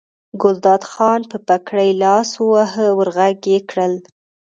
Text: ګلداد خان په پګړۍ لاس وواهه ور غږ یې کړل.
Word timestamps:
ګلداد 0.41 0.83
خان 0.91 1.21
په 1.31 1.37
پګړۍ 1.47 1.91
لاس 2.03 2.29
وواهه 2.41 2.87
ور 2.97 3.09
غږ 3.17 3.39
یې 3.51 3.59
کړل. 3.69 3.93